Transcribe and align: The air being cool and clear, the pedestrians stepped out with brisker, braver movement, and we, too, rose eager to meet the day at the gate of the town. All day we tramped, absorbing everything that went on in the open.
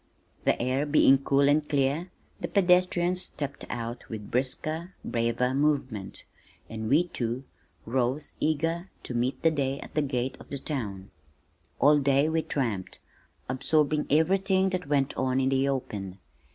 The 0.45 0.59
air 0.59 0.87
being 0.87 1.19
cool 1.19 1.47
and 1.47 1.69
clear, 1.69 2.09
the 2.39 2.47
pedestrians 2.47 3.21
stepped 3.21 3.67
out 3.69 4.09
with 4.09 4.31
brisker, 4.31 4.95
braver 5.05 5.53
movement, 5.53 6.25
and 6.67 6.89
we, 6.89 7.09
too, 7.09 7.43
rose 7.85 8.33
eager 8.39 8.89
to 9.03 9.13
meet 9.13 9.43
the 9.43 9.51
day 9.51 9.79
at 9.79 9.93
the 9.93 10.01
gate 10.01 10.37
of 10.39 10.49
the 10.49 10.57
town. 10.57 11.11
All 11.77 11.99
day 11.99 12.27
we 12.29 12.41
tramped, 12.41 12.97
absorbing 13.47 14.07
everything 14.09 14.71
that 14.71 14.89
went 14.89 15.15
on 15.17 15.39
in 15.39 15.49
the 15.49 15.69
open. 15.69 16.17